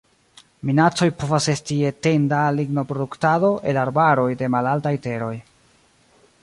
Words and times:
Minacoj 0.69 1.07
povas 1.23 1.47
esti 1.53 1.77
etenda 1.89 2.39
lignoproduktado 2.55 3.53
el 3.73 3.81
arbaroj 3.87 4.29
de 4.43 4.53
malaltaj 4.57 4.95
teroj. 5.07 5.35